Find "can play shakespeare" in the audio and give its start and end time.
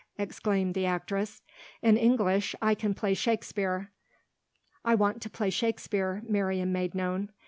2.73-3.91